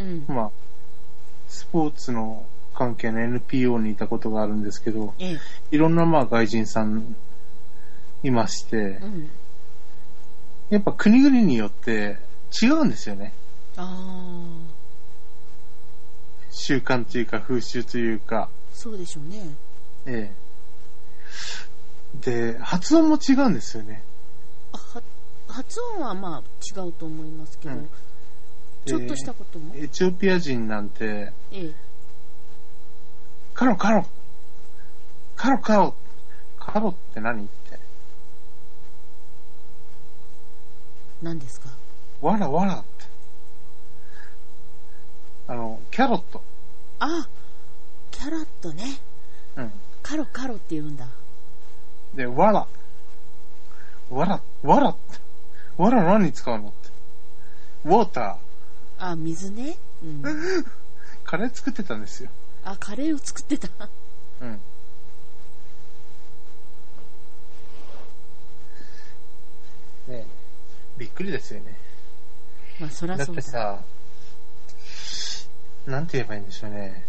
[0.00, 0.34] うん。
[0.34, 0.50] まあ、
[1.48, 5.38] スポーツの関係の NPO にいたことがあるんですけど、ええ。
[5.70, 7.14] いろんなまあ外人さん
[8.22, 9.30] いましてう、ん。
[10.70, 12.16] やっぱ国々によって
[12.62, 13.32] 違うんですよね。
[13.76, 14.70] ああ、
[16.50, 19.50] 習慣というか風習というか、そうでしょうね。
[20.06, 20.32] え
[22.24, 22.50] え。
[22.52, 24.02] で、発音も違うんですよね。
[24.72, 25.02] あは
[25.48, 27.90] 発音はまあ違うと思いますけど、うん
[28.86, 29.74] ちょっとしたことも？
[29.74, 31.72] エチオピア人なんて、ええ。
[33.54, 34.06] カロカロ
[35.36, 35.94] カロカロ
[36.58, 37.78] カロって何って。
[41.22, 41.68] 何ですか？
[42.20, 42.84] わらわらって。
[45.46, 46.42] あの、キャロット。
[47.00, 47.28] あ
[48.10, 48.98] キャロットね。
[49.56, 49.72] うん。
[50.02, 51.06] カロカロって言うんだ。
[52.14, 52.66] で、わら。
[54.10, 55.18] わら、わらって。
[55.76, 56.88] わら何に使うのって。
[57.84, 58.38] ウォータ
[59.00, 59.76] あ、水ね。
[60.02, 60.22] うん。
[60.22, 60.64] ー。
[61.24, 62.30] カレー作ってたんですよ。
[62.64, 63.68] あ、カレーを作ってた。
[64.42, 64.50] うん。
[64.52, 64.58] ね
[70.08, 70.26] え。
[70.98, 71.74] びっくりですよね。
[72.78, 73.42] まあ、そらだっそうだ。
[73.42, 73.80] てさ、
[75.86, 77.04] なんて言えばいいんでしょうね。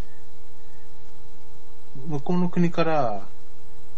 [2.07, 3.27] 向こうの国から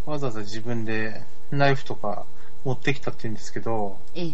[0.07, 2.25] わざわざ自分でナイフとか
[2.63, 4.33] 持ってきたって言うんですけど、ええ。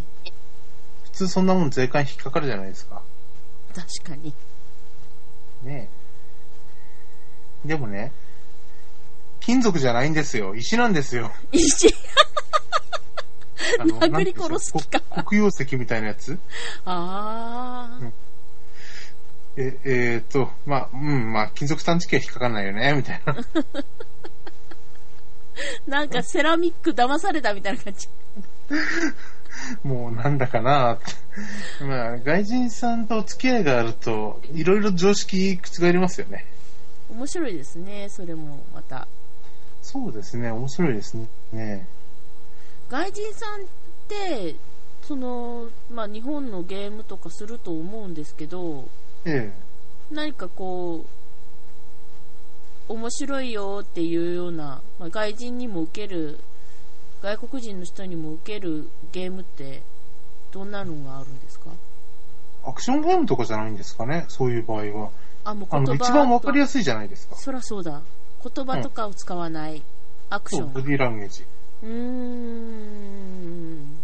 [1.04, 3.02] 普通そんなもん税関引っかかるじゃないですか。
[3.76, 4.34] 確かに。
[5.64, 5.90] ね
[7.66, 7.68] え。
[7.68, 8.12] でもね、
[9.40, 10.56] 金属じゃないんですよ。
[10.56, 11.32] 石なんですよ。
[11.52, 11.94] 石
[13.80, 16.40] 殴り殺す気か黒曜石みたいなやつ？
[16.86, 18.12] ああ、
[19.58, 23.36] え、えーっと、まあ、うん、まあ、金属探知機は引っかかんないよね、みたいな。
[26.00, 28.08] なんかセラミック騙されたみたいな感じ。
[29.84, 31.84] もうなんだかなって。
[31.84, 36.46] まあ、外人さんとお付き合いがあると、いろいろ常識覆りますよね。
[37.10, 39.08] 面白いですね、それもまた。
[39.82, 41.18] そうですね、面白いです
[41.52, 41.88] ね。
[42.90, 43.66] 外人さんっ
[44.08, 44.56] て、
[45.04, 48.88] その、まあ日本のゲームとかすると思うんですけど、
[49.26, 49.52] え
[50.12, 51.06] 何かこ
[52.90, 56.40] う、面白いよっていうような、まあ、外人にも受ける、
[57.22, 59.82] 外国人の人にも受けるゲームって、
[60.52, 61.72] どんなのがあるんですか？
[61.72, 62.70] え。
[62.70, 65.12] アクションゲームとかじゃないんですかね、そういう場合は。
[65.44, 67.36] あ、もう言葉一番わかりやすすいじゃないですか。
[67.36, 68.02] そらそうだ。
[68.44, 69.82] 言葉とかを使わない
[70.30, 70.74] アクション。
[70.74, 71.46] ボディーランゲージ。
[71.84, 73.98] うーん。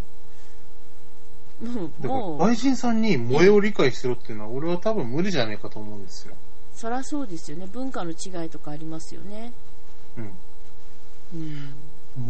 [2.02, 6.34] もう外人さんに萌えを理解しろっていうのは、俺は多分無理じゃないかと思うんですよ。
[6.74, 7.66] そらそうですよね。
[7.66, 9.54] 文化の違いとかありますよね。
[10.18, 10.32] うん。
[11.34, 11.74] うん。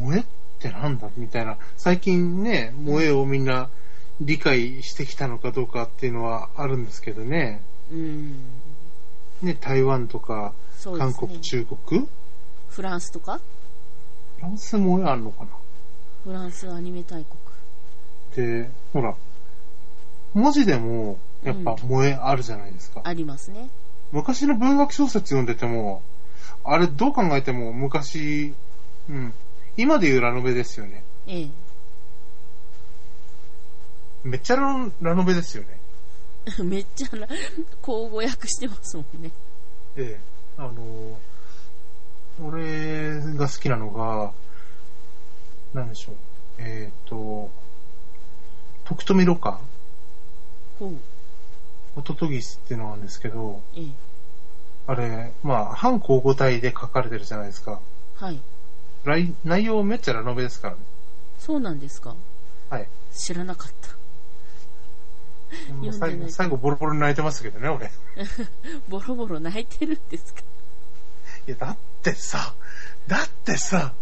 [0.04, 0.24] 萌えっ
[0.58, 1.56] てなんだみたいな。
[1.76, 3.68] 最近ね、萌えをみんな
[4.20, 7.62] 理解してきたのかどうかっていうのはあるんですけどね。
[7.92, 8.36] うん。
[9.42, 10.52] ね、台湾とか、
[10.84, 10.98] ね。
[10.98, 12.08] 韓国、中国？
[12.68, 13.40] フランスとか？
[14.36, 15.50] フランス萌えあるのかな？
[16.24, 17.38] フランスアニメ大国。
[18.36, 19.14] で、ほら、
[20.34, 23.00] 文字でも、やっぱ萌えあるじゃないですか。
[23.04, 23.68] ありますね。
[24.12, 26.02] 昔の文学小説読んでても、
[26.64, 28.54] あれどう考えても昔、
[29.08, 29.34] うん、
[29.76, 31.04] 今で言うラノベですよね。
[31.26, 31.48] ええ。
[34.24, 35.78] めっちゃラノラノベですよね。
[36.64, 37.26] めっちゃな、
[37.82, 39.30] 口語訳してますもんね。
[39.96, 40.20] ええ。
[40.56, 41.18] あの、
[42.42, 44.32] 俺が好きなのが、
[45.74, 46.16] なんでしょう。
[46.58, 47.50] えっ、と、
[48.84, 49.60] 徳富ロカ、
[50.78, 50.96] ほう。
[51.94, 53.86] ホトトギスっていうのがあるんですけど、ええ。
[54.86, 57.80] あれ、まあ、反交互体で書かれてるじゃないですか。
[58.14, 58.40] はい。
[59.06, 60.80] 来内容めっちゃラノベですからね。
[61.38, 62.14] そうなんですか？
[62.70, 62.88] はい。
[63.14, 65.72] 知らなかった。
[65.72, 67.86] もう最後、読んでない最後ボロボロに泣いてましたけどね、俺。
[67.86, 67.90] い
[68.90, 70.42] ボロボロ泣いてるんですか？
[71.46, 72.54] や、だってさ、
[73.06, 73.94] だってさ、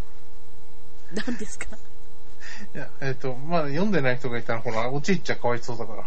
[1.13, 1.67] 何ですか？
[2.75, 6.05] いや、えっ、と、まだ読んでない人がいたら、ほら、落ちっちゃかわいそうだから。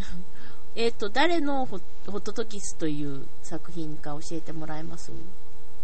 [0.76, 5.10] えっ、と、誰のホホトトキスという作品か教えてもらえます？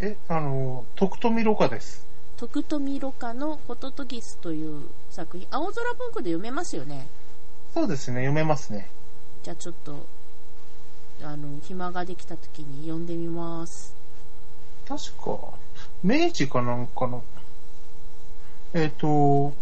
[0.00, 2.04] え、あの、徳富ロカです。
[2.42, 5.46] 徳富ロカのホトトギスという作品。
[5.52, 7.06] 青空文庫で読めますよね。
[7.72, 8.88] そうですね、読めますね。
[9.44, 10.08] じゃあちょっと、
[11.22, 13.94] あの、暇ができた時に読んでみます。
[14.88, 15.54] 確か、
[16.02, 17.22] 明治かなんかの、
[18.74, 19.54] えっ、と、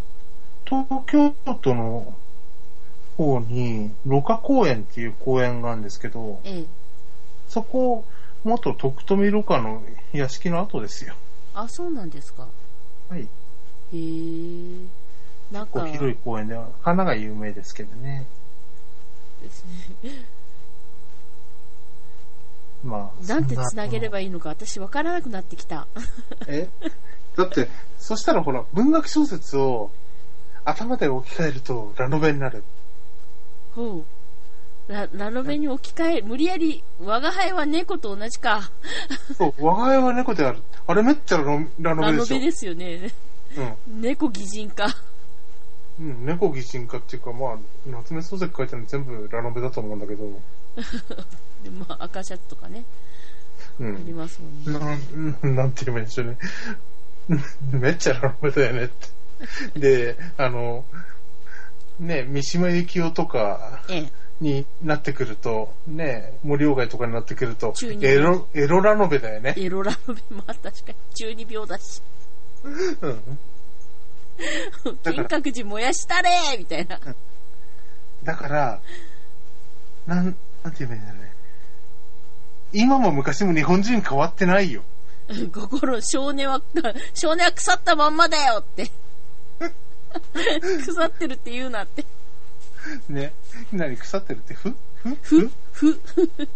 [0.65, 2.15] 東京都の
[3.19, 6.65] 方に、ロカ公園っていう公園があるんですけど、ええ。
[7.47, 8.07] そこ、
[8.43, 9.83] 元徳富ロカの
[10.15, 11.15] 屋敷の跡ですよ。
[11.53, 12.49] あ、そうなんですか。
[13.11, 13.23] はい。
[13.23, 13.27] へ
[13.93, 14.87] え。
[15.51, 18.27] なんか、広い公園では、花が有名ですけどね。
[19.43, 19.65] です
[20.03, 20.11] ね。
[22.85, 23.27] まあ。
[23.27, 25.89] なんてそ繋げればいいのか私わからなくなってきた。
[26.47, 26.69] え？
[27.37, 27.69] だって、
[27.99, 29.91] そしたらほら、文学小説を
[30.65, 32.63] 頭で置き換えるとラノベになる。
[33.75, 34.05] ほう。
[34.91, 38.73] ララノベに置き換え、無理やり、我が輩は猫と同じか。
[39.39, 40.59] そう、我が家は猫である。
[40.89, 42.35] あれめっちゃラノラノベでしょ。
[42.35, 43.11] ラノベですよね。
[43.87, 44.87] 猫擬人化。
[46.01, 46.07] うん。
[46.07, 50.25] うん、猫擬人化っていうか、まあ、夏目漱石書いてるの全部ラノベだと思うんだけど。
[51.63, 52.85] で、まあ、赤シャツとかね、
[53.79, 54.17] ありうん。
[54.17, 55.39] ますもんね。
[55.43, 56.39] なん、 なんて言えばいいんでしょうね。
[57.79, 59.79] めっちゃラノベだよねって。
[59.79, 60.85] で、あの、
[62.01, 64.13] ね、三島由紀夫とかええ。
[64.41, 69.55] になってくると、ね、森鴎外とかになってくるとエロ、エロラノベだよね。
[69.57, 72.03] エロラノベも確かに中二病だし。
[72.65, 73.39] うん。
[75.03, 76.99] 金閣寺燃やしたれみたいな。
[78.25, 78.81] だから、
[80.07, 81.33] なん、なんて言えばいいんだろうね。
[82.73, 84.83] 今も昔も日本人変わってないよ。
[85.53, 86.61] 心、少年は、
[87.15, 88.91] 少年は腐ったまんまだよって。
[90.85, 92.05] 腐ってるって言うなって。
[93.09, 93.33] ね。
[93.73, 94.55] 何腐ってるって？
[94.55, 94.75] ふ？
[95.23, 95.51] ふ？
[95.73, 96.01] ふ、ふ、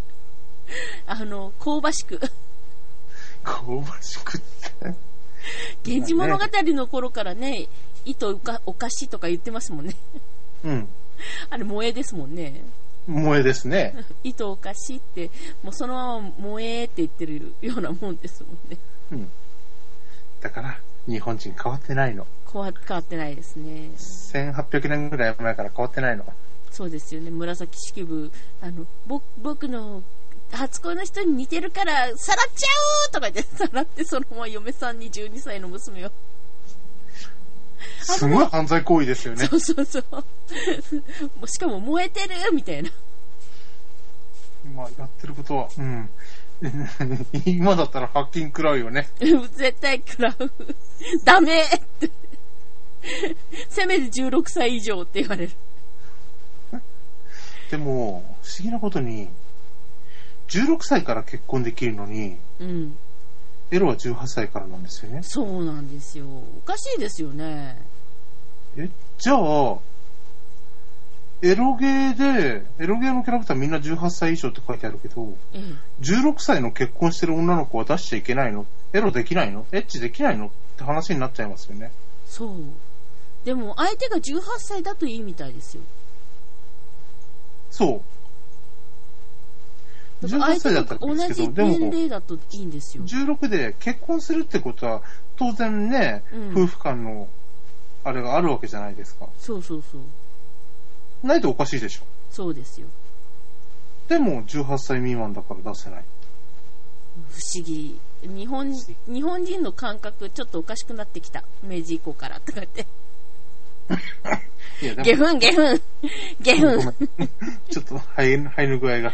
[1.07, 2.21] あの、香ばしく。
[3.43, 4.41] 香ばしくっ
[4.81, 4.95] て？
[5.85, 6.45] 源氏物語
[6.75, 7.69] の頃からね、
[8.05, 9.95] 糸おかおかしとか言ってますもんね。
[10.65, 10.89] うん。
[11.51, 12.65] あれ、萌えですもんね。
[13.07, 13.95] 萌えですね。
[14.23, 15.31] 糸おかしって、
[15.63, 18.79] もうそのまま萌えって言ってるようなもんですもんね。
[19.13, 19.31] うん。
[20.41, 22.27] だから、日本人変わってないの。
[22.51, 23.91] 変わ変わってないですね。
[23.97, 26.25] 1800年ぐらい前から変わってないの。
[26.71, 27.31] そうですよね。
[27.31, 30.03] 紫式部、あの、ぼ僕の
[30.53, 32.67] 初恋の人に似てるから、さらっちゃ
[33.09, 36.13] うとか言って、 さらってそのまま嫁さんに12歳の娘を。
[38.01, 39.57] すごい犯罪行為ですよねそ。
[39.57, 40.05] うそうそう
[41.49, 42.91] しかも燃えてるみたいな。
[44.75, 46.09] まあ、やってることは、うん。
[47.45, 49.09] 今だったら罰金食らうよね。
[49.19, 50.51] 絶対食らう。
[51.25, 51.67] ダメっ
[52.01, 52.11] て。
[53.69, 55.53] せめて16歳以上って言われる。
[57.71, 59.29] でも、不思議なことに、
[60.49, 62.99] 16歳から結婚できるのに、うん。
[63.71, 65.23] エロは18歳からなんですよね。
[65.23, 66.27] そうなんですよ。
[66.27, 67.77] おかしいですよね。
[68.77, 69.79] え、じゃあ、
[71.43, 75.61] エロゲーで、エロゲーのキャラクターみんな18歳以上って書いてあるけど、ええ。
[76.03, 78.67] 16歳の結婚してる女の子は出しちゃいけないの？
[78.93, 79.67] エロできないの？
[79.73, 80.47] エッチできないの？
[80.47, 81.93] って話になっちゃいますよね。
[82.27, 82.59] そう。
[83.45, 85.83] でも相手が18歳だといいみたいですよ。
[87.71, 88.03] そ
[90.23, 90.27] う。
[90.27, 93.05] 18だから相手歳だったが同じらいいんですけど、でも、年齢だといいんですよ。
[93.05, 95.03] 16で結婚するってことは、
[95.37, 97.29] 当然ね、うん夫婦間の、
[98.05, 99.29] あれがあるわけじゃないですか。
[99.39, 100.01] そうそうそう。
[101.25, 102.03] ないとおかしいでしょ。
[102.31, 102.87] そうですよ。
[104.09, 106.05] でも、18歳未満だから出せない。
[107.31, 107.99] 不思議。
[108.23, 111.43] 日本、日本人の感覚ちょっとおかしくなってきた。
[111.63, 112.87] 明治以降からとか言って。
[115.03, 115.81] ゲフン、ゲフン、
[116.41, 116.81] ゲフン。
[117.71, 119.13] ちょっと肺、肺の具合が。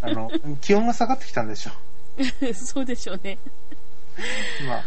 [0.00, 0.30] あの、
[0.60, 1.72] 気温が下がってきたんでしょ。
[2.54, 3.38] そうでしょうね。
[4.66, 4.84] まあ、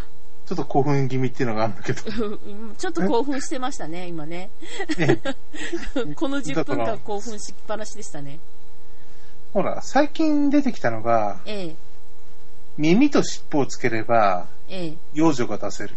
[0.50, 2.02] ちょっと興奮気味っていうのがあるんだけど。
[2.10, 4.50] うんちょっと興奮してましたね、今ね。
[4.98, 5.20] ね
[6.18, 8.40] この10分間興奮しっぱなしでしたね。
[9.54, 11.76] ほら、最近出てきたのが、ええ、
[12.78, 14.94] 耳と尻尾をつければ、ええ。
[15.14, 15.96] 幼女が出せる。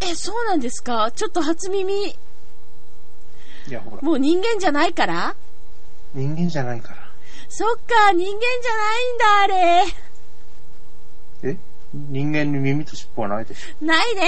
[0.00, 1.10] え、そうなんですか？
[1.12, 1.94] ちょっと初耳。
[2.06, 2.14] い
[3.70, 5.34] や、ほら、もう人間じゃないから？
[6.12, 6.96] 人間じゃないから。
[7.48, 10.09] そっか、人間じゃないんだ、あれ。
[11.94, 13.84] え人間に耳と尻尾はないでしょ。
[13.84, 14.22] ないね。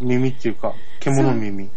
[0.00, 1.68] 耳っていうか、獣の耳。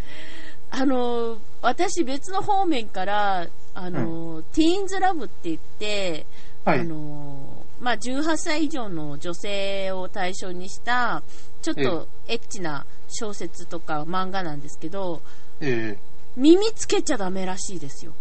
[0.69, 6.25] あの、私別の方面から、あの、ティーンズラブって言って、
[6.63, 11.23] はいあの、まあ、18歳以上の女性を対象にした、
[11.61, 15.21] ちょっとエッチな小説とか漫画なんですけど、
[15.59, 15.97] え
[16.35, 18.13] 耳つけちゃダメらしいですよ。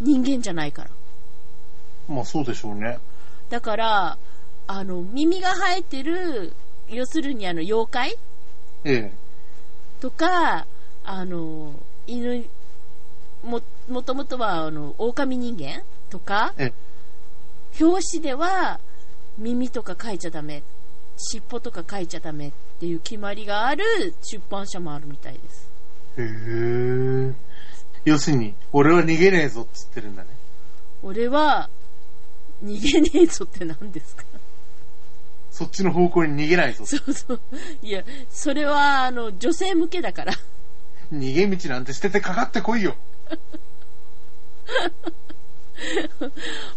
[0.00, 0.90] 人間じゃないから。
[2.10, 2.98] えまあそうでしょうね。
[3.48, 4.18] だから、
[4.74, 6.54] あの、耳が生えてる、
[6.88, 8.16] 要するにあの、妖怪？
[8.84, 9.12] ええ
[10.00, 10.66] とか、
[11.04, 11.74] あの、
[12.06, 12.46] 犬、
[13.44, 15.82] も、もともとは、あの、狼人間？
[16.08, 16.72] とか、え
[17.78, 18.80] 表紙では、
[19.36, 20.62] 耳とか書いちゃダメ、
[21.18, 23.84] 尻尾とか書いちゃダメっていう決まりがある
[24.22, 25.68] 出版社もあるみたいです。
[26.16, 27.34] へえ。
[28.06, 30.30] 要するに、俺は逃げねえぞっつってるんだね。
[31.02, 31.68] 俺は、
[32.64, 34.24] 逃げねえぞって何ですか？
[35.52, 36.86] そっちの方向に逃げないぞ。
[36.86, 37.40] そうそう。
[37.82, 40.32] いや、それは、あの、女性向けだから。
[41.12, 42.96] 逃げ道なんて捨ててかかってこいよ。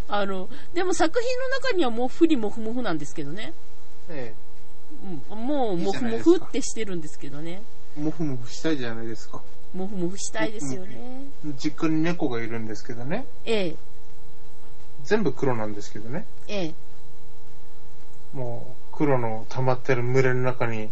[0.10, 3.54] あの、でも作品の中にはもうふりもふもふなんですけどね。
[4.10, 4.36] え
[5.30, 7.64] うん、もうもふもふってしてるんですけどね。
[7.98, 8.00] え。
[8.02, 9.42] もふもふしたいじゃないですか。
[9.74, 11.30] もふもふしたいですよね。
[11.58, 13.26] 実家に猫がいるんですけどね。
[13.46, 13.76] ええ、
[15.04, 16.26] 全部黒なんですけどね。
[16.48, 16.74] ええ。
[18.36, 20.90] もう黒の溜まってる群れの中に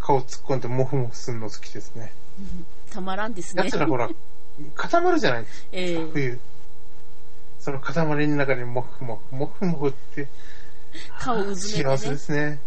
[0.00, 2.12] 顔突っ込んでモフモフするの好きですね。
[2.90, 3.64] たまらんですね。
[3.64, 4.08] 奴らほら、
[4.74, 6.40] 固まるじゃないですか、ええ冬。
[7.58, 10.28] その塊の中にモフモフ、モフモフって、
[11.18, 12.60] 顔うずめ幸せでてね、すね。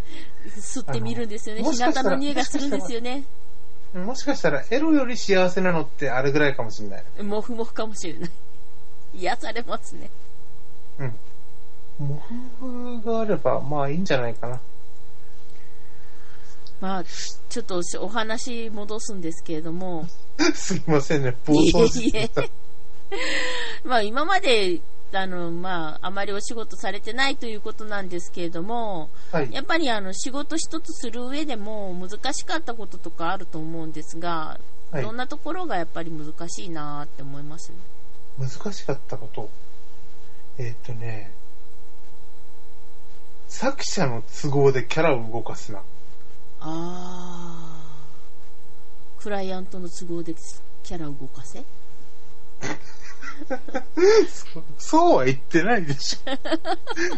[0.50, 1.64] 吸ってみるんですよね。
[1.64, 3.24] 日かしたら向の匂いがするんですよね。
[3.94, 7.24] もしかしたらエロより幸せなのってあれぐらいかもしれない。
[7.24, 8.32] もふもふかもしれない。
[9.16, 10.10] 癒されますね。
[11.00, 11.16] うん。
[12.00, 12.22] モ
[12.60, 14.60] フモフがあれば、まあいいんじゃないかな。
[16.82, 17.04] まあ、
[17.50, 20.06] ちょっとお話戻すんですけれども、
[20.54, 22.44] すいませんね、暴走してた。
[23.86, 24.82] まあ今まで、
[25.14, 29.54] あの、まあ、あまりお仕事されてないということなんですけれども、はい。
[29.54, 34.30] やっぱりあの仕事一つする上でも難しかったこととかあると思うんですが、
[34.92, 37.72] はいどんなところがやっぱり難しいなーって思います？
[38.38, 39.50] 難しかったこと。
[40.60, 41.32] えーっ、とね、
[43.54, 45.84] 作者の都合でキャラを動かすな。
[46.60, 49.22] あー。
[49.22, 50.34] クライアントの都合で
[50.82, 51.64] キャラを動かせ？
[54.28, 54.64] そ
[54.98, 56.32] そうは言ってないでしょ。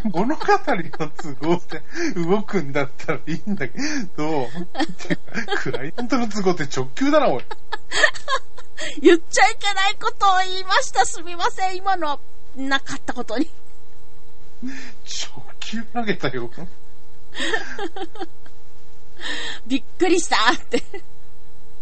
[0.12, 1.82] 物語の都合で
[2.22, 3.80] 動くんだったらいいんだけ
[4.18, 4.50] ど、
[5.60, 7.46] クライアントの都合って直球だな、おい。
[9.02, 11.06] 言っちゃいけないことを言いました。
[11.06, 11.78] すみません。
[11.78, 12.20] 今の、
[12.58, 13.50] なかったことに。
[14.62, 16.50] 直球投げたよ。
[19.68, 20.84] びっくりしたって。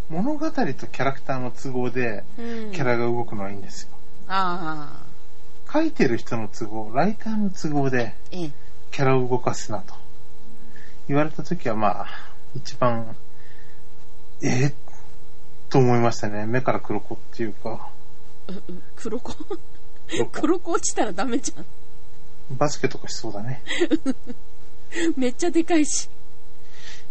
[0.09, 3.89] 物語とキャラクターの都合でうんキャラが動くのはいいんですよ。
[4.27, 5.03] あ
[5.71, 8.15] 書いてる人の都合、ライターの都合で。
[8.91, 9.95] キャラを動かすなと
[11.07, 12.07] 言われたときはまあ、
[12.55, 13.15] 一番、
[14.43, 14.73] えー
[15.71, 16.45] と思いましたね。
[16.45, 17.89] 目から黒子っていうか、
[18.95, 19.33] 黒子
[20.31, 21.65] 黒子落ちたらダメじゃん。
[22.51, 23.61] バスケとかしそうだね。
[25.17, 26.09] めっちゃでかいし。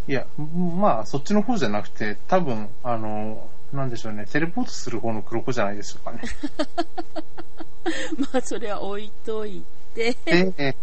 [0.08, 6.20] いや、まあ、そっちの方じゃなくて、多分、あの、なんでしょうね、テレポートする方の黒子じゃないでしょうかね。
[8.32, 10.76] まあ、それは置いといて、ええ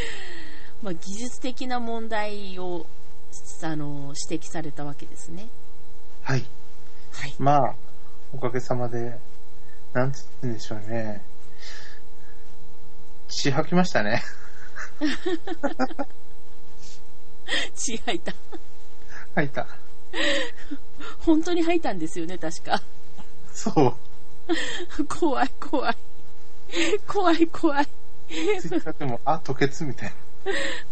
[0.82, 2.86] まあ、技術的な問題を、
[3.62, 5.48] あの、指摘されたわけですね。
[6.22, 6.44] はい。
[7.12, 7.34] はい。
[7.38, 7.74] まあ、
[8.32, 9.18] おかげさまで、
[9.92, 11.22] なんつってんでしょうね。
[13.28, 14.22] 血吐きましたね。
[17.74, 18.32] 血吐いた。
[19.34, 19.66] 吐いた。
[21.20, 22.82] 本当に吐いたんですよね、確か。
[23.52, 23.70] そ
[24.98, 25.04] う。
[25.06, 25.96] 怖い、怖い。
[27.06, 27.86] 怖い、怖い。
[28.98, 30.14] でも、あ、吐血みたいな。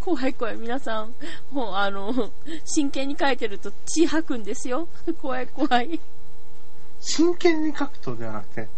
[0.01, 0.57] 怖い、怖い。
[0.57, 1.15] 皆さん、
[1.51, 2.31] もう、あの、
[2.65, 4.89] 真剣に書いてると血吐くんですよ。
[5.21, 6.01] 怖い、怖い。
[7.01, 8.69] 真剣に書くとではなくて、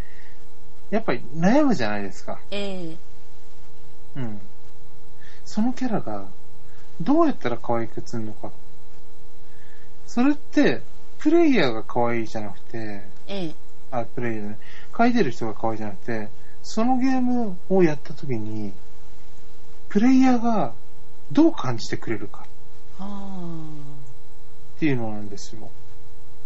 [0.91, 2.41] やっぱり悩むじゃないですか。
[2.51, 2.99] ええうん。
[5.57, 6.27] そのキャラが、
[7.01, 8.53] どうやったら可愛く映るのか。
[10.07, 10.83] それって、
[11.17, 13.55] プレイヤーが可愛いじゃなくて、ええ
[13.91, 14.59] あ、プレイヤーね。
[14.95, 16.29] 書いてる人が可愛いじゃなくて、
[16.63, 18.75] そのゲームをやった時に、
[19.89, 20.75] プレイヤーが
[21.33, 22.45] どう感じてくれるか
[22.99, 23.49] ああ、
[24.77, 25.71] っていうのなんですよ。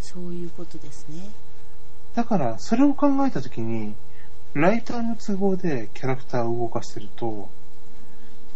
[0.00, 1.30] そういうことですね。
[2.14, 3.96] だから、それを考えた時に、
[4.54, 7.50] ライターの都合でキャラクターを動かしてると、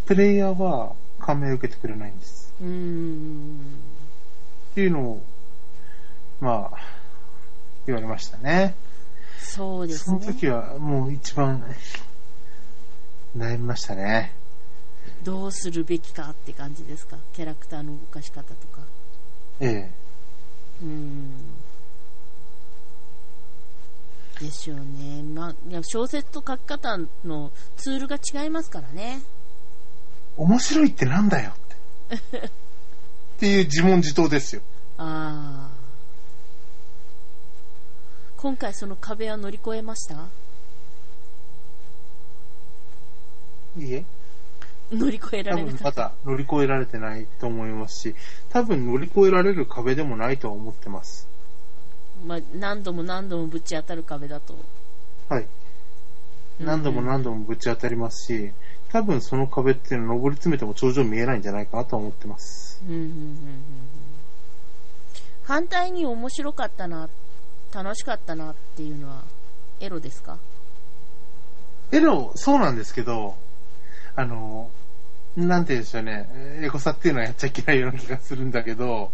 [0.06, 2.52] プレイヤーは感銘を受けてくれないんです。
[2.60, 3.58] うーん。
[4.72, 5.24] っていうのを、
[6.40, 6.78] まあ、
[7.86, 8.74] 言われましたね。
[9.38, 10.20] そうですね。
[10.20, 11.64] その時はもう一番
[13.36, 14.32] 悩みましたね。
[15.22, 17.16] どうするべきかって感じですか？
[17.34, 18.82] キャラクターの動かし方とか。
[19.60, 19.90] ええ。
[20.82, 21.30] うーん。
[24.40, 25.22] でしょうね。
[25.22, 29.22] まあ、いや小説と書き方のツールが違いますからね。
[30.36, 32.36] 面白いってなんだよって。
[32.38, 32.50] っ
[33.38, 34.62] ていう自問自答ですよ。
[34.98, 35.74] ああ。
[38.36, 40.14] 今回その壁は乗り越えました？
[43.78, 44.04] いいえ。
[44.92, 45.78] 乗り越えら多れなかった。
[45.78, 48.14] 分まだ乗り越えられてないと思いますし、
[48.50, 51.26] 多分乗り越えられる壁でもないとは思ってます。
[52.24, 54.56] まあ、何度も何度もぶち当たる壁だと。
[55.28, 55.46] はい。
[56.60, 58.52] 何度も何度もぶち当たりますし、
[58.94, 62.80] 多分その壁っていうのは登り詰めても頂上見えないんじゃないかなと思ってます。
[62.88, 63.34] うんうんうんうんうん
[65.42, 67.10] 反対に面白かったな、
[67.74, 69.22] 楽しかったなっていうのは、
[69.80, 70.38] エロですか？
[71.90, 73.34] エロ、そうなんですけど、
[74.14, 74.70] あの、
[75.36, 76.28] なんて言うんでしょうね、
[76.62, 79.10] エゴサっていうのはやっちゃいけないような気がするんだけど、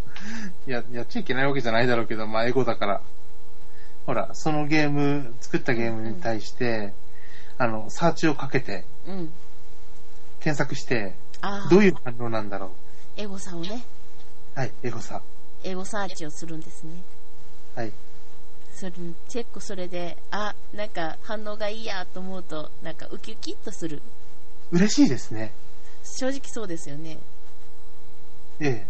[0.67, 3.01] や、やっちゃいけないわけじゃないだろうけど、まあエゴだから。
[4.05, 6.93] ほら、そのゲーム、作ったゲームに対して、
[7.59, 9.33] あの、サーチをかけて、うん。
[10.41, 11.15] 検索して。
[11.71, 12.71] どういう反応なんだろ
[13.17, 13.85] エゴサをね、
[14.57, 14.59] う。
[14.59, 15.23] はい、エゴサ。
[15.65, 17.03] エゴサーチをするんですね。
[17.75, 17.93] はい。
[18.75, 18.93] それ、
[19.31, 24.03] 結構それで、あ、なんか反応がいいやと思うと、なんかウキウキっとする。
[24.71, 25.53] 嬉しいですね。
[26.03, 27.19] 正直そうですよね。
[28.61, 28.87] え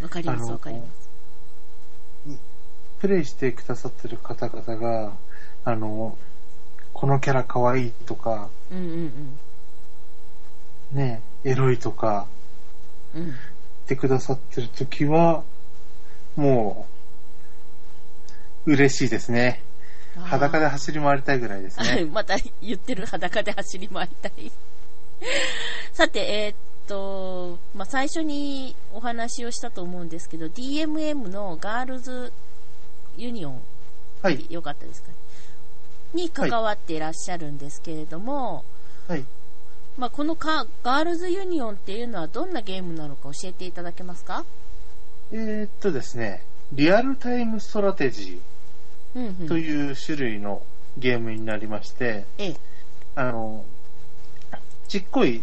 [0.00, 0.02] え。
[0.02, 1.02] わかります、わかります。
[3.00, 5.12] プレイしてくださってる方々が、
[5.64, 6.16] あの、
[6.92, 9.38] このキャラ可愛いとか、うんうん
[10.92, 12.26] ね、エロいとか。
[13.14, 13.26] 言っ
[13.86, 15.42] てくださってるときは、
[16.36, 16.86] も
[18.66, 19.62] う、嬉しいですね。
[20.16, 22.04] 裸で走り回りたいぐらいですね。
[22.12, 24.52] また言ってる裸で走り回りたい。
[25.92, 26.56] さて、えーっ
[26.86, 32.32] と、まあ、最初にお話をしたと思うんですけど、DMM のガールズ
[33.16, 33.62] ユニオン、
[34.22, 34.46] はい。
[34.50, 35.14] よかったですかね。
[36.14, 38.64] に関わっていらっしゃるんですけれども、
[39.08, 39.24] はい。
[39.96, 44.44] まあ、このかガールズユニオンっていうのはどんなゲームなのか教えていただけますか？
[45.32, 48.40] えーっとですね、リアルタイムストラテジ
[49.14, 49.30] うんうん。
[49.30, 50.62] ーという種類の
[50.96, 52.56] ゲームになりまして、ええ。
[53.14, 53.64] あの、
[54.88, 55.42] ちっこい、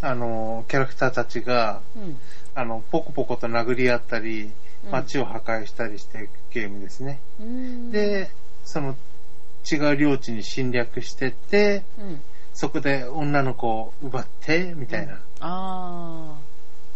[0.00, 2.18] あの、キャラクターたちが、うん。
[2.54, 4.52] あの、ポコポコと殴り合ったり、うん
[4.90, 7.20] 街を破壊したりしていくゲームですね。
[7.38, 8.30] うーん、で、
[8.64, 8.96] その、
[9.70, 12.22] 違う領地に侵略してって、うん。
[12.60, 15.18] そこで女の子を奪って、みたいな。
[15.40, 16.34] あ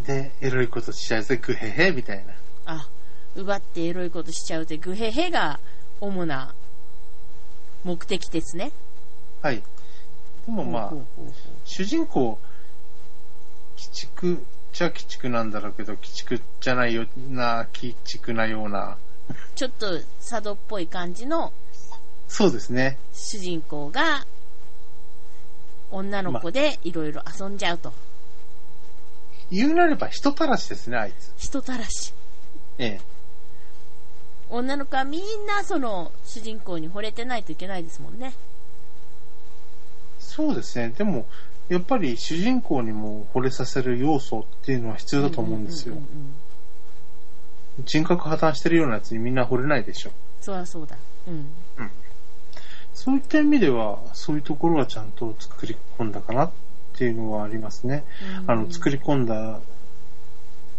[0.05, 2.33] で、エロいことしちゃうぜ、グヘヘ、みたいな。
[2.67, 2.75] あ。
[2.81, 2.89] あ、
[3.35, 5.59] 奪ってエロいことしちゃうぜ、グヘヘが
[5.99, 6.53] 主な
[7.83, 8.73] 目的ですね。
[9.41, 9.63] はい。
[10.45, 11.33] でもまあほう、ほうほうほう
[11.65, 12.39] 主人公、鬼
[13.91, 18.97] 畜じゃ鬼畜なんだろうけど、鬼畜じゃないような、鬼畜なような。
[19.55, 21.51] ちょっと佐渡っぽい感じの
[22.27, 22.99] そうですね。
[23.15, 24.27] 主人公が
[25.95, 27.93] 女の子でいろいろ遊んじゃうと。
[29.49, 31.31] 言うなれば人たらしですね、あいつ。
[31.37, 32.13] 人たらし。
[32.77, 33.01] ええ。
[34.49, 38.33] 女の子はみんなその主人公に惚れてないといけないですもんね。
[40.19, 40.89] そうですね。
[40.89, 41.25] でも、
[41.69, 45.95] やっぱり主人公にも惚れさせる要素っていうのは必要だと思うんですよ
[47.85, 50.11] 人格破綻してるようなやつにみんな惚れないでしょ。
[50.41, 50.97] そりゃそうだ。
[51.27, 51.47] うん。
[52.95, 56.51] そういった意味では、そういうところはちゃんと作り込んだかなっ
[56.97, 58.05] ていうのはありますね。
[58.47, 59.59] あの、作り、り込んだ、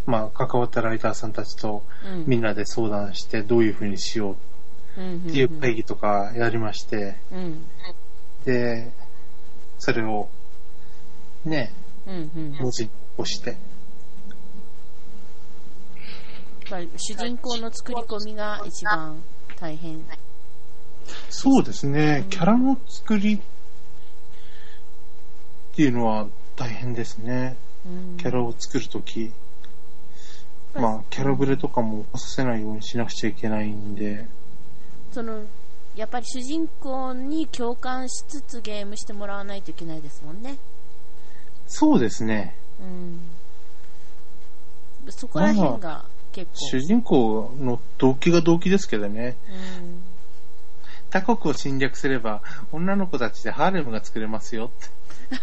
[0.07, 4.37] まあ、関わったライターさんたちとうんみんなで相談してどういう風にしよ
[4.97, 7.67] ううんっていう会議とかやりまして、うん。
[8.47, 8.91] で、
[9.79, 10.29] それを、
[11.45, 11.73] ね、
[12.07, 13.59] 文字に起こして、
[16.97, 19.23] 主人公の作り込みが一番
[19.57, 20.01] 大変。
[21.31, 23.41] そうですね、キャラの作りっ
[25.75, 27.57] ていうのは大変ですね。
[27.85, 29.33] うんキャラを作るとき。
[30.75, 34.27] まあ、キャラブレとかも起こさせないようにしなくちゃいけないんで、
[35.11, 35.45] その、
[35.95, 40.59] やっぱり主人公に共感しつつゲームしてもらわないといけないですもんね。
[41.67, 42.55] そうですね。
[42.79, 43.21] うん。
[45.09, 46.59] そこら辺が結構。
[46.69, 49.37] 主人公の動機が動機ですけどね。
[49.49, 50.03] うん
[51.21, 55.37] 他国を侵略すれば、女の子たちでハーレムが作れますよって。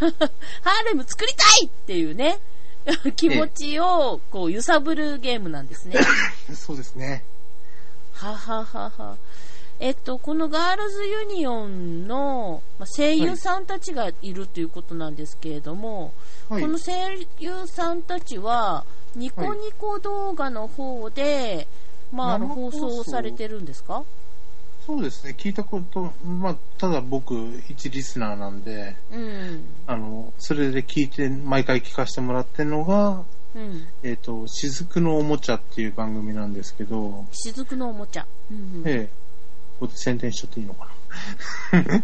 [0.61, 2.39] ハーレム作りたいっていうね、
[3.15, 5.95] 気持ちをこう揺さぶるゲームなんですね。
[6.55, 7.23] そうですね。
[8.13, 9.17] はははは。
[9.79, 16.13] えっと、このガールズユニオンのまあ声優さんたちがいるということなんですけれども、
[16.47, 16.67] はいこ。
[16.67, 16.91] の声
[17.39, 21.67] 優さんたちは、ニコニコ動画の方で、
[22.11, 24.03] まあ、あの放生放送送されてるんですか？
[24.85, 25.33] そうですね。
[25.37, 27.33] 聞いたこと、まあ、ただ僕、
[27.69, 29.65] 一リスナーなんで、うん。
[29.87, 33.23] あの、それで聞いて、毎回聞かせてもらってるのが、
[33.55, 33.87] うん。
[34.03, 38.25] えっ、と、雫のおもちゃっていう番組なんですけど、雫のおもちゃ。
[38.51, 39.05] うんうんええ、
[39.79, 40.91] ここで宣伝しちゃっていいのかな。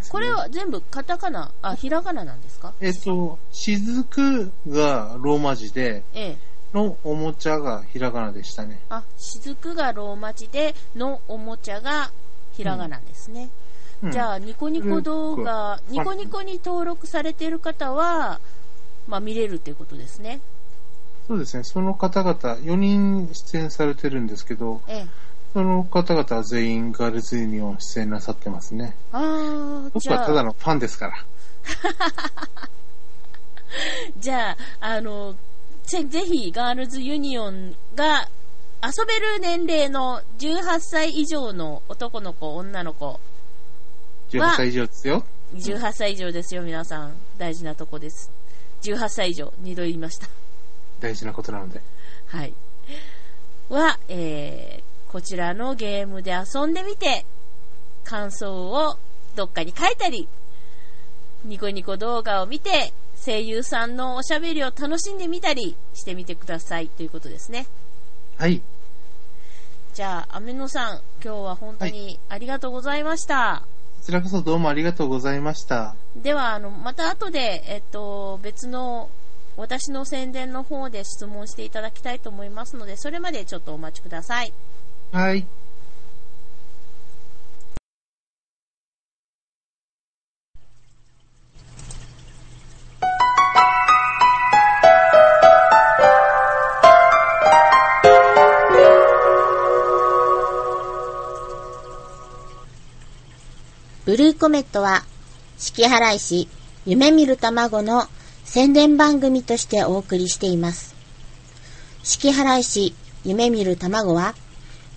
[0.08, 2.72] これは全部カタカナ、あ、ひらがななんですか？
[2.80, 6.50] えっ、と、雫がローマ字で、ええ。
[6.72, 8.80] のおもちゃがひらがなでしたね。
[8.88, 12.12] あ、雫がローマ字で、のおもちゃが
[12.60, 13.48] ひらがなですね。
[14.02, 18.40] うんじゃあ、ニコニコ動画、うんニコニコに登録されている方は、
[19.06, 20.40] まあ見れるっていうことですね。
[21.26, 21.64] そうですね。
[21.64, 25.06] その方々、4人出演されてるんですけど、ええ。
[25.52, 28.96] その方々は全員ガールズユニオン出演なさってますね。
[29.12, 31.24] ああ、僕はただのファンですから。
[34.18, 35.34] じゃあ、あの、
[35.84, 38.28] ぜぜひ、ガールズユニオンが
[38.82, 43.20] 遊べる年齢の18歳以上の男の子、女の子、
[44.30, 45.24] 18歳以上ですよ。
[45.54, 47.14] 18歳以上ですよ、皆さん。
[47.36, 48.30] 大事なとこです。
[48.82, 50.28] 18歳以上、二度言いました。
[51.00, 51.82] 大事なことなので。
[52.26, 52.54] はい。
[53.68, 57.26] は、えー、こちらのゲームで遊んでみて、
[58.04, 58.96] 感想を
[59.36, 60.26] どっかに書いたり、
[61.44, 67.66] ニコニコ動画を見て、声優さんのおしゃべりを楽しんでみたりしてみてくださいということですね。
[68.38, 68.62] はい。
[69.92, 73.62] じゃあ、アメノさん、今日は本当にありがとうございました。
[73.98, 75.94] こちらこそどうもありがとうございました。
[76.14, 79.10] では、あの、また後で、えっと、別の、
[79.56, 84.52] 私の宣伝の方で質問していただきたいと思いますので、それまでちょっとお待ちください。
[85.12, 85.46] はい。
[104.10, 105.04] ブルーコメットは、
[105.56, 106.48] 四季払い師、
[106.84, 108.08] 夢見る卵の
[108.42, 110.96] 宣伝番組としてお送りしています。
[112.02, 112.92] 四季払い師、
[113.24, 114.34] 夢見る卵は、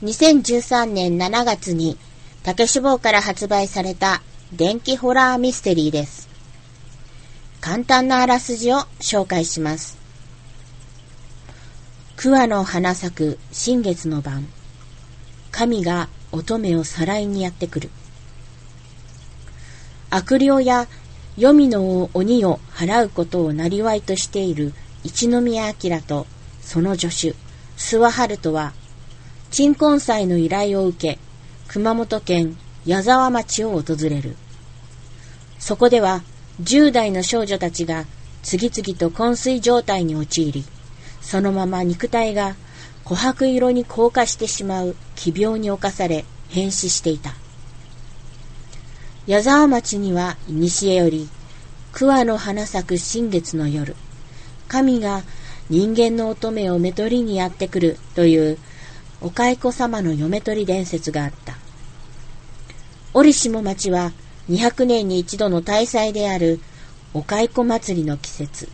[0.01, 1.95] 2013年7月に
[2.41, 6.27] 竹志望から発売された電気ホラーミステリーです。
[7.61, 9.95] 簡単なあらすじを紹介します。
[12.15, 14.47] 桑の花咲く新月の晩、
[15.51, 17.91] 神が乙女をさらいにやってくる。
[20.15, 20.87] 悪霊や
[21.37, 24.71] 黄泉の鬼を払うことを生りわいとしている
[25.03, 26.27] 一宮明と
[26.61, 27.35] その助手、
[27.77, 28.73] 諏訪春人は、
[29.49, 31.19] 鎮魂祭の依頼を受け、
[31.67, 34.35] 熊本県矢沢町を訪れる。
[35.57, 36.21] そこでは、
[36.61, 38.05] 10代の少女たちが
[38.43, 40.63] 次々と昏睡状態に陥り、
[41.21, 42.55] そのまま肉体が
[43.03, 47.33] 琥珀色に硬化してしまう奇病に侵され変死していた。
[49.25, 51.29] 矢沢町には古より
[51.93, 53.95] 桑の花咲く新月の夜。
[54.67, 55.21] 神が
[55.69, 58.57] 人間の乙女をめとりにやってくるという
[59.21, 61.55] お蚕様の嫁取り伝説があった。
[63.13, 64.11] 折下町は
[64.49, 66.59] 200年に一度の大祭である
[67.13, 68.67] お蚕祭りの季節。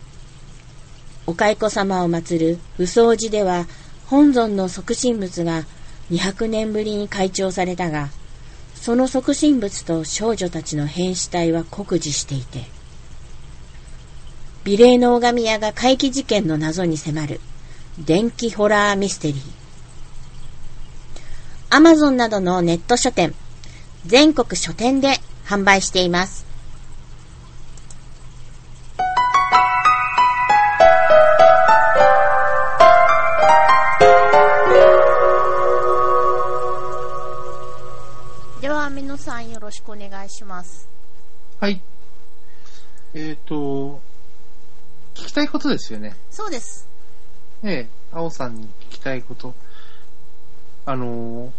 [1.28, 3.66] お蚕様を祀る不掃寺では
[4.06, 5.62] 本尊の即身仏が
[6.10, 8.08] 200年ぶりに開帳されたが
[8.80, 12.64] その即身仏と少女たちの変死体は酷似していて、
[14.64, 17.40] 美麗の拝み屋が怪奇事件の謎に迫る、
[17.98, 19.40] 電気ホラーミステリー。
[21.68, 23.34] アマゾンなどのネット書店、
[24.06, 26.49] 全国書店で販売しています。
[40.30, 40.88] いします。
[41.58, 41.80] はい。
[43.12, 44.00] えっ、と、
[45.14, 46.16] 聞きたいことですよね。
[46.30, 46.88] そうです。
[47.62, 49.54] ええ、青さんに聞きたいこと。
[50.86, 51.52] あの、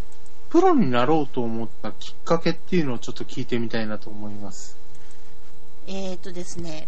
[0.50, 4.78] プロになろうと思ったきっかけっていうのをちょっと聞いてみたいなと思います。
[5.88, 6.88] えー、とですね、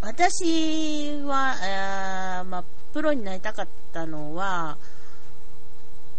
[0.00, 4.76] 私は、えーまあ、プロになりたかったのは、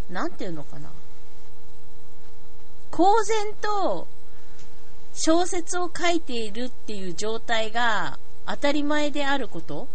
[0.10, 0.89] なんていうのかな。
[2.91, 4.08] 公然と
[5.19, 9.88] 小説を書いているっていう状態が当たり前であること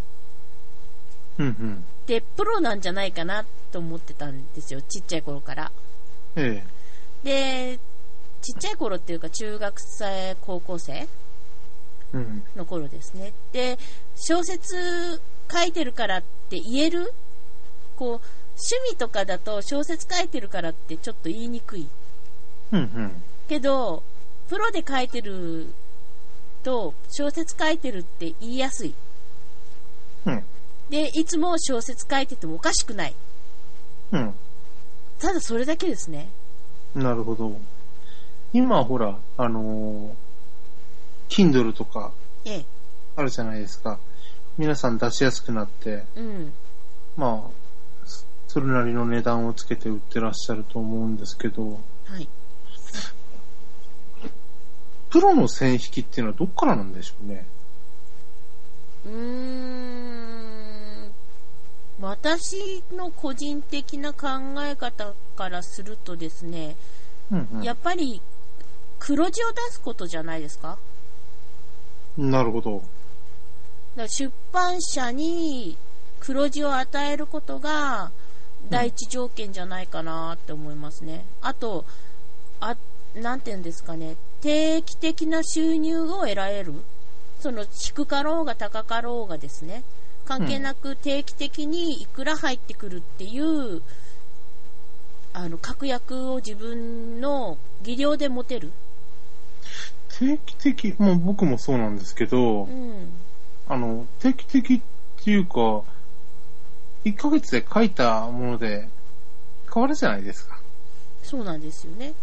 [1.38, 1.84] うんうん。
[2.02, 5.72] ってプロなんじゃないかなと思ってたんですよ、ちっちゃい頃から。
[6.36, 6.62] え
[7.22, 7.78] で、
[8.42, 11.08] ちっちゃい頃っていうか中学生、高校生。
[12.56, 13.32] の頃ですね。
[13.52, 13.78] で、
[14.16, 17.14] 小説書いてるからって言える？
[17.96, 21.88] こう、趣味とかだと小説書いてるからってちょっと言いにくい。
[22.72, 23.22] うんうん。
[23.48, 24.02] けど、
[24.52, 25.72] プロで書いてる
[26.62, 28.94] と小説書いてるって言いやすい。
[30.26, 30.44] うん。
[30.90, 33.14] で、いつも小説書いててもおかしくない。
[34.10, 34.34] うん。
[35.18, 36.28] ただそれだけですね。
[36.94, 37.56] なるほど。
[38.52, 40.14] 今ほら、あのー、
[41.30, 42.12] Kindle とか
[42.44, 42.64] ええ。
[43.16, 43.98] あるじゃないですか。
[44.58, 46.52] 皆さん出しやすくなって、うん。
[47.16, 47.50] まあ、
[48.04, 52.28] そそれなりの値段をつけて売ってらっしゃると思うんですけど、はい。
[55.12, 57.46] プロの線引きっていうのはどっからなんでしょうね。
[59.04, 59.12] うー
[61.08, 61.12] ん。
[62.00, 64.28] 私の個人的な考
[64.60, 66.76] え方からするとですね、
[67.30, 67.62] うんうん。
[67.62, 68.22] やっぱり
[68.98, 70.78] 黒字を出すことじゃないですか？
[72.16, 72.76] なるほど。
[72.76, 72.84] だか
[73.96, 75.76] ら出版社に
[76.20, 78.10] 黒字を与えることが
[78.70, 81.26] 第一条件じゃないかなって思いますね。
[81.42, 81.84] あと、
[82.60, 82.76] あ、
[83.14, 86.74] なんて言うんですかね、定期的な収入を得られる。
[87.40, 89.84] その低かろうが高かろうがですね、
[90.24, 93.82] 関係なく定期的にいくら入ってくるっていう、
[95.32, 98.72] あの、確約を自分の技量で持てる。
[100.18, 103.12] 定期的、まあ僕もそうなんですけどう、ん。
[103.66, 104.80] あの、定期的っ
[105.24, 105.82] ていうか、
[107.04, 108.88] 1ヶ月で書いたもので
[109.72, 110.60] 変わるじゃないですか。
[111.22, 112.14] そうなんですよね。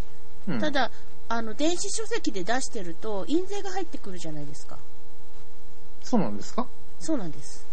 [0.47, 0.91] うん、ただ、
[1.29, 4.77] あの、電子書籍で出してると、印税が入ってくるじゃないですか。
[6.03, 6.67] そうなんですか？
[6.99, 7.65] そうなんです。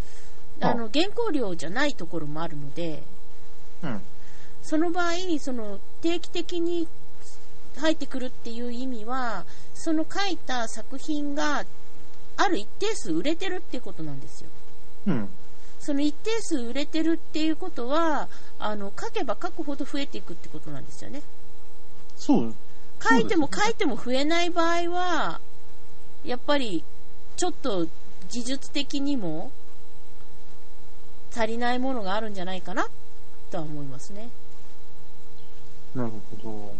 [0.61, 3.03] ああの、原稿料じゃないところもあるので、
[3.83, 4.03] うん。
[4.63, 6.87] その場合、その、定期的に
[7.77, 11.65] 入ってくるっていう意味は、その書いた作品が
[12.37, 14.51] ある一定数売れてるっていうことなんですよ。
[15.07, 15.29] うん。
[15.81, 21.23] その一定数売れてるっていうことは、あの、書けば書くほど増えていくってことなんですよね。
[22.17, 22.55] そう。
[23.03, 25.41] 書いても書いても増えない場合は、
[26.25, 26.85] やっぱり、
[27.37, 27.87] ちょっと
[28.31, 29.53] 技術的にも
[31.35, 32.87] 足りないものがあるんじゃないかな
[33.51, 34.31] とは思いますね。
[35.95, 36.75] なるほど。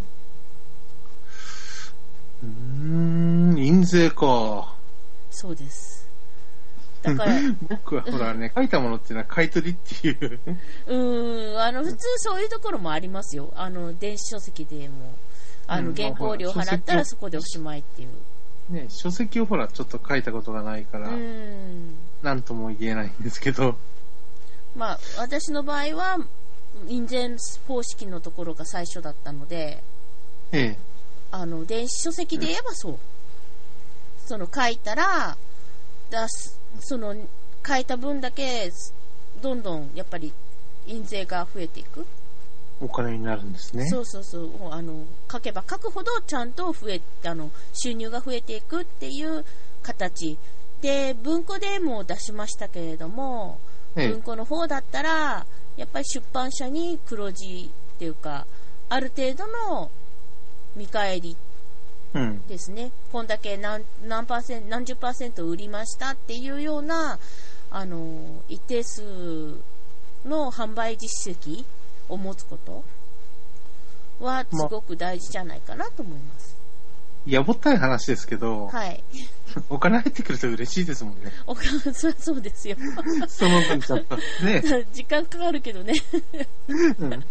[2.43, 4.75] うーん、印税か。
[5.31, 6.09] そうです。
[7.03, 7.35] だから、
[7.69, 10.41] 僕はほらね、書いたものっていうのは買い取りっていう。
[10.87, 13.53] うーん、あの、普通そういうところもありますよ。
[13.55, 15.15] あの、電子書籍でも、
[15.67, 18.09] あの、うん原稿料払ったらそこでおしまいっていう。
[18.73, 21.11] ね、書籍をほら、ちょっと書いたことがないかうら。
[22.23, 23.77] なんとも言えないんですけど。
[24.75, 26.19] まあ、私の場合は、
[26.89, 29.83] 印税方式のところが最初だったので、
[30.53, 30.79] ええ。
[31.31, 32.99] あの、電子書籍で言えばそう。
[34.27, 35.37] その書いたら、
[36.11, 37.15] 出す、その
[37.67, 38.73] 書いた分だけ、
[39.41, 40.33] どんどんやっぱり
[40.87, 42.07] 印税が増えていく。
[42.81, 43.87] お金になるんですね。
[43.87, 44.51] そうそうそう。
[44.71, 49.45] あの、書けば書くほどちゃんと増え、あの、収入が増えていくっていう
[49.83, 50.39] 形。
[50.83, 53.59] で、文庫でも出しましたけれども、
[53.97, 58.47] え文庫の方だったら、やっぱり出版社に黒字っていうか、
[58.89, 59.91] ある程度の
[60.75, 61.37] 見返り。
[62.49, 62.93] ですね。
[63.13, 67.19] こんだけ何何パーセント、何十パーセント売りましたっていうような、
[67.71, 69.61] あの、一定数
[70.25, 71.65] の販売実績
[72.09, 72.85] を持つこと
[74.21, 76.57] はすごく大事じゃないかなと思います。
[77.27, 79.03] やぼったい話ですけど、はい。
[79.69, 81.33] お金入ってくると嬉しいですもんね。
[81.47, 82.77] お金、そりゃそうですよ。
[83.27, 84.17] その分ちょっと。
[84.45, 84.63] ね。
[84.93, 85.95] 時間かかるけどね。
[86.69, 87.25] うん。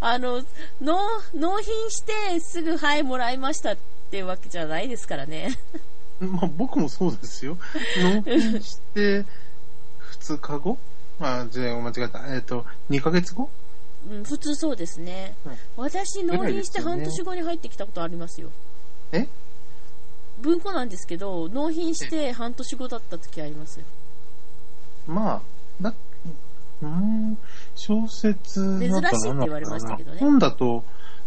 [0.00, 0.44] あの、
[0.80, 0.96] 納、
[1.34, 3.76] 納品してすぐ、はい、もらいましたっ
[4.10, 5.58] ていうわけじゃないですからね。
[6.20, 7.58] まあ僕もそうですよ。
[8.00, 9.24] 納品して、
[10.20, 10.78] 2日後
[11.22, 12.34] あ、じゃあ間違えた。
[12.34, 13.48] えっ、と、2ヶ月後？
[14.10, 15.34] うん、普通そうですね。
[15.46, 18.50] うん私、納品して半年後に入ってきたことありますよ。
[19.12, 19.28] え？
[20.38, 23.86] 文庫なんですけど、納品して半年後だった時ありますよ。
[25.06, 25.42] まあ、
[25.80, 25.94] だ、
[26.82, 27.38] うーん、
[27.76, 30.84] 小説珍しいって言われましたけどね本だと、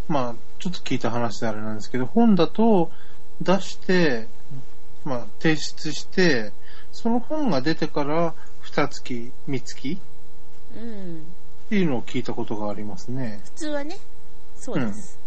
[0.08, 2.90] まあ、ちょっと聞いた話であれなんですけど、本だと
[3.40, 4.28] 出して、
[5.04, 6.52] まあ、提出して、
[6.92, 8.34] その本が出てから、
[8.76, 9.98] 二月、三月？
[10.76, 11.18] うん。
[11.66, 13.40] っていうのを聞いたことがありますね。
[13.44, 13.96] 普通はね、
[14.58, 15.18] そうです。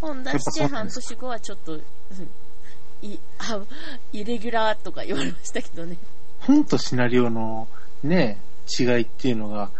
[0.00, 1.82] 本出やっぱして半そうなんですか年後はちょっと、うん
[3.02, 3.60] い、あ、
[4.12, 5.96] イレギュラーとか言われましたけどね。
[6.38, 7.66] 本とシナリオの
[8.04, 8.38] ね、
[8.78, 9.70] 違いっていうのが、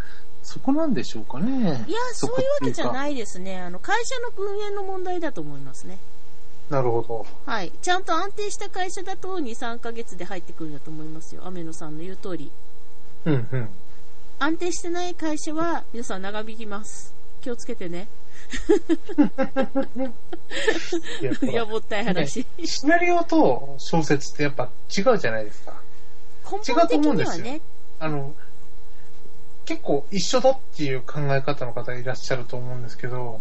[0.43, 1.85] そこなんでしょうかね。
[1.87, 3.61] いや、そこそういうわけじゃないですね。
[3.61, 5.99] あの、会社の運営の問題だと思いますね。
[6.69, 6.77] うか。
[6.77, 7.27] なるほど。
[7.47, 7.71] はい。
[7.81, 11.43] ちゃんと安定した会社だと2、3ヶ月で入ってくるんだと思いますよ。
[11.45, 12.51] 雨野さんの言う通り。
[13.25, 13.69] うんうん。
[14.39, 17.15] 安定してない会社は皆さん長引きます。
[17.41, 18.09] 気をつけてね。
[21.43, 22.47] いやぼったい話。
[22.65, 25.81] シナリオと小説ってやっぱ違うじゃないですか。
[26.69, 27.63] 違うと思うんですね、
[27.99, 28.35] あの、
[29.65, 33.41] 結構一緒だっていう考え方の方いらっしゃると思うんですけど、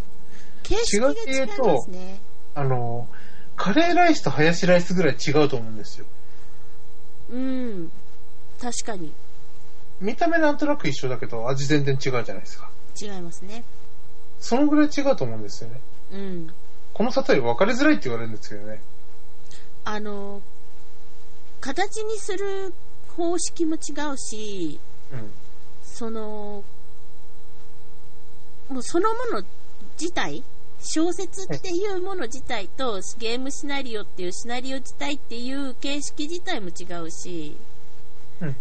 [0.62, 1.12] 形式が違
[1.44, 2.20] いますね。
[2.54, 3.08] あの、
[3.56, 6.06] カレーライスとハヤシライスぐらい違うと思うんですよ。
[7.30, 7.92] うん。
[8.60, 9.12] 確かに。
[10.02, 12.68] 見た目なんとなく一緒だけど、味全然違うじゃないですか。
[13.00, 13.64] 違いますね。
[14.40, 15.80] そのぐらい違うと思うんですよね。
[16.12, 16.54] うん。
[16.92, 18.82] この例え分かりづらいって言われるんですけどね。
[19.84, 20.42] あの、
[21.60, 22.74] 形にする
[23.16, 24.80] 方式も違うし、
[25.12, 25.32] うん。
[25.84, 26.64] その、
[28.68, 29.42] もうそのもの
[30.00, 30.42] 自体、
[30.80, 37.56] 小説っていうもの自体とゲームシナリオっていうシナリオ自体っていう形式自体も違うし、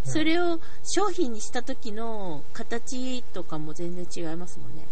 [0.03, 4.85] それを商品にした時の形とかも全然違いますもんね。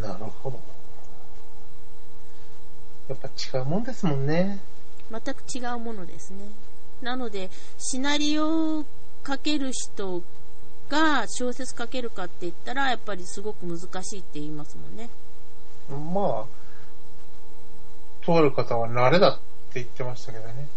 [0.00, 0.60] なるほど。
[3.08, 4.60] やっぱ違うもんですもんね。
[5.10, 6.46] 全く違うものですね。
[7.02, 8.84] なので、シナリオを
[9.26, 10.22] 書ける人
[10.88, 15.10] が小説書けるかって言ったら、やっぱりすごく難しいって言いますもんね。
[15.90, 19.34] まあ、とある方は慣れだっ
[19.72, 20.68] て言ってましたけどね。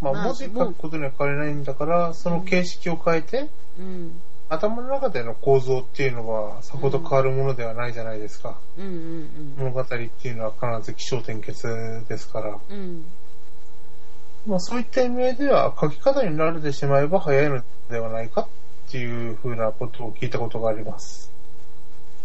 [0.00, 4.20] まあ、まあ文字書くことには変わりないんだから、その形式を変えて、うん。
[4.48, 8.58] 頭の中での構造っていうのはさほど変わるものではないじゃないですか。
[8.78, 9.94] うんうん物語って
[10.28, 12.58] いうのは必ず起承転結ですから。
[12.68, 12.76] うん。
[12.76, 13.04] うん。
[14.46, 21.32] まあそういった意味では書き方に慣れてしまえば早いのではないかっていうふうなことを聞いたことがあります。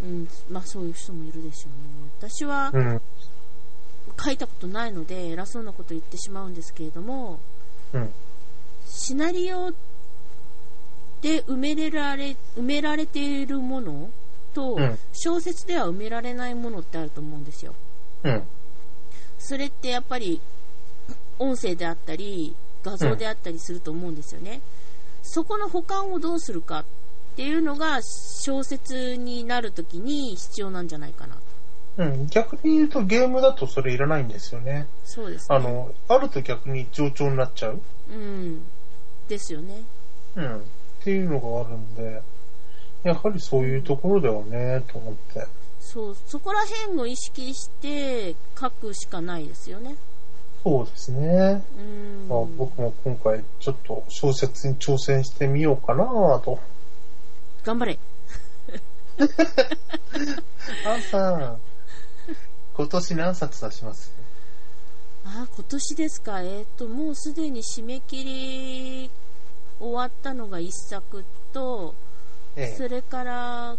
[0.03, 0.27] うん。
[0.49, 2.29] まあそういう人もいるでしょうね。
[2.29, 3.01] 私はうん。
[4.23, 7.39] 書いたことないので偉そうなこと言ってしまうんですけれども、うん。
[8.87, 9.71] シナリオ
[11.21, 14.09] で埋められ、埋められているもの
[14.53, 17.75] と、うん小説では埋められないものってあると思うんですよ。
[18.23, 18.43] うん。
[19.37, 20.41] それってやっぱり
[21.37, 24.61] 音声であったり画像であったりすると思うんですよね。
[25.21, 26.85] そこの保管をどうするかっ
[27.35, 31.37] ていうのが小説になるときに必要なんじゃないかな。
[31.97, 32.27] うん。
[32.27, 34.87] 逆に言うとゲームだとそれいらないんですよね。
[35.03, 35.55] そうですね。
[35.55, 37.81] あの、あると逆に冗長になっちゃう。
[38.09, 38.63] うん。
[39.27, 39.83] ですよね。
[40.35, 40.57] うん。
[40.57, 40.61] っ
[41.03, 42.21] ていうのがあるんで、
[43.03, 45.45] やはりそういうところだよね、と思って。
[45.79, 49.95] そう、そこら辺を意識して書くしかないですよね。
[50.63, 51.63] そうですね。
[51.77, 52.27] うん。
[52.29, 56.59] まあ、僕も今回ちょっと小説に挑戦してみようかなと。
[57.63, 57.99] 頑張れ。
[60.85, 61.59] アンさん、
[62.81, 64.11] 今年何冊出します？
[65.23, 66.41] あ、今年ですか？
[66.41, 69.11] えっ、と、もうすでに締め切り
[69.79, 71.93] 終わったのが一作と、
[72.55, 73.75] えそれから、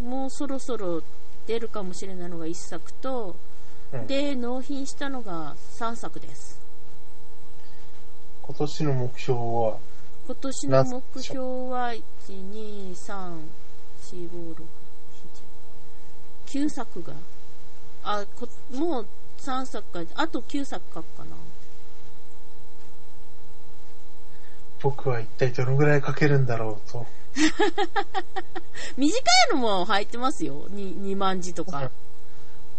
[0.00, 1.02] もうそろそろ
[1.48, 3.34] 出るかもしれないのが一作と、
[3.92, 6.60] うんで、納品したのが3作です。
[8.42, 9.78] 今年の目標は、
[10.26, 11.38] 今年の目標
[11.70, 13.40] は、1、2、3、
[14.12, 14.85] 4、5、6、7、
[16.46, 17.12] 9作が、
[18.02, 19.06] あ、こもう
[19.38, 21.36] 3作か、あと9作書くかな。
[24.80, 27.06] 僕は一体どのぐらい書けるんだろうと。
[28.96, 30.68] 短いのも入ってますよ。
[30.70, 31.90] 2, 2万字とか。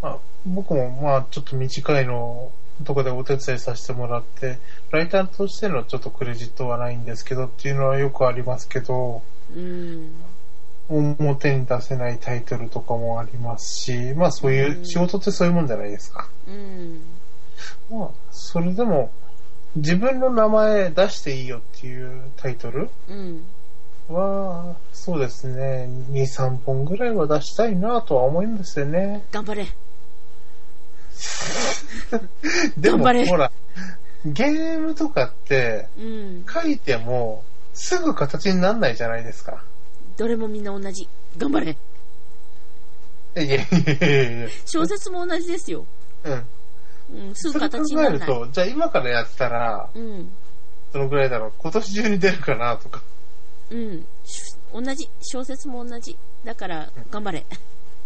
[0.01, 2.51] まあ、僕もまあちょっと短いの
[2.83, 4.59] とかでお手伝いさせてもらって、
[4.91, 9.21] ライターとしてのちょっとクレジットはないんですけどっていうのはよくありますけど、
[9.55, 10.11] うん。
[10.89, 16.29] 表に出せないタイトルとかもありますし、まあそういう、うん仕事ってそういうもんじゃないですか。
[16.47, 17.01] うん。
[17.89, 19.11] まあ、それでも、
[19.75, 23.45] 自分の名前出していいよっていうタイトルうん。
[24.07, 29.25] は、そうですね、2、3本ぐらいは出したいなとは思うんですよね。
[29.31, 29.67] 頑張れ。
[32.77, 33.51] でも、ほら、
[34.25, 36.45] ゲームとかって、うん。
[36.51, 39.63] 書いても、すぐ形にならないじゃないですか。
[40.17, 41.07] どれもみんな同じ。
[41.37, 41.77] 頑張れ。
[43.35, 43.65] いやいやい
[44.01, 45.85] やいや小説も同じですよ。
[46.23, 47.27] うん。
[47.27, 47.35] うん。
[47.35, 48.17] すぐ形にならない。
[48.17, 50.31] えると、じゃあ今からやったら、うん。
[50.91, 51.53] どのぐらいだろう？
[51.57, 53.03] 今年中に出るかなとか。
[53.69, 54.07] うん。
[54.25, 55.09] し同じ。
[55.21, 56.17] 小説も同じ。
[56.43, 57.45] だから、頑張れ。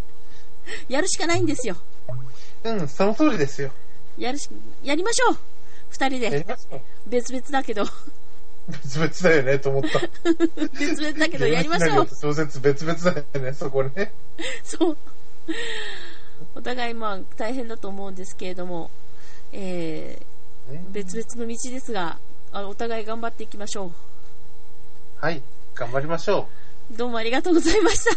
[0.88, 1.76] やるしかないんですよ。
[2.64, 3.70] うん、その通りですよ。
[4.18, 4.50] やるし、
[4.82, 5.38] やりましょう
[5.88, 6.30] 二人で。
[6.30, 6.82] やりますよ。
[7.06, 7.84] 別々だけど。
[8.68, 10.00] 別々だよね、と思った。
[10.78, 12.08] 別々だけど、やりましょう。
[12.08, 14.12] 小説別々だよね、そこね。
[14.62, 14.96] そう。
[16.54, 18.90] お互いまあ大変だと思うんですけれども、
[19.52, 22.18] えー、別々の道ですが、
[22.52, 23.92] あお互い頑張っていきましょ
[25.20, 25.42] はい、
[25.74, 26.48] 頑張りましょ
[26.90, 26.96] う。
[26.96, 28.16] どうもありがとうございました。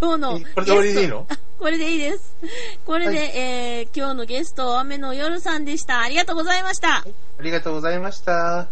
[0.00, 0.40] 今日のう。
[0.40, 1.26] これで終わりでいいの？
[1.58, 2.34] これでいいです。
[2.84, 6.00] これで、はいえー、今日のゲスト、雨の夜さんでした。
[6.00, 6.96] ありがとうございました。
[6.96, 7.04] あ
[7.40, 8.68] りがとうございました。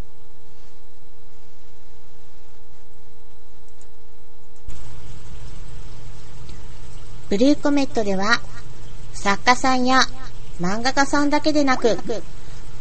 [7.33, 8.43] ブルーコメットでは、
[9.15, 10.03] 作家さんや
[10.61, 11.97] 漫画家さんだけでなく、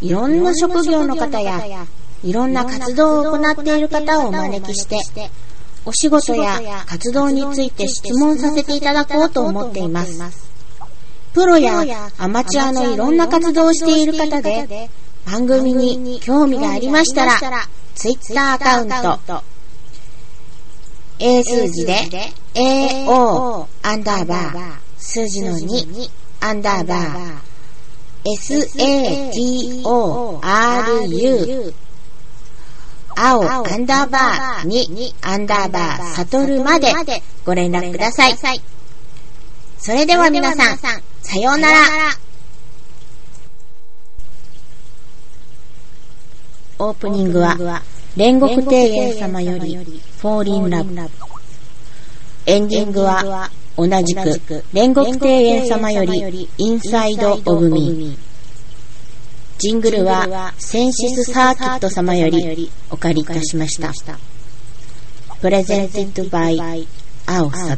[0.01, 1.85] いろんな職業の方や、
[2.21, 4.99] いろんな活動を行っている方をお招きして、
[5.85, 10.19] お仕事や活動について質問させていただこうと思っています。
[11.31, 14.89] プロやアマチュアのいろんな活動をしている方で、
[15.25, 17.39] 番組に興味がありましたら、
[17.95, 18.89] ツイッターアカウン
[19.25, 19.43] ト、
[21.23, 22.09] 英数字で
[22.55, 26.09] AO アンダーバー数字の2、
[26.39, 27.37] アンダーバー、
[28.25, 28.73] s-a-t-o-r-u、
[33.15, 36.91] 青、アンダーバー、2、アンダーバー、サトルまで
[37.45, 38.35] ご連絡ください。
[39.77, 41.77] それでは皆さん、さようなら。
[46.79, 47.83] オープニングは、
[48.17, 49.77] 煉獄庭園様より、
[50.17, 50.93] フォーリンラブ。
[52.45, 54.21] エンディングは、同じく、
[54.73, 58.17] 煉獄庭園様より、 Inside of Me。
[59.59, 63.93] ジングルは、センシス・サーキット様よりお借りいたしました。
[65.39, 66.87] Presented by、
[67.25, 67.77] 青サ